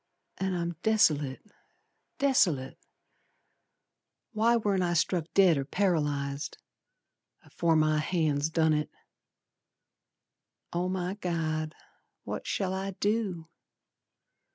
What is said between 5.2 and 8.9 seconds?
dead or paralyzed Afore my hands done it.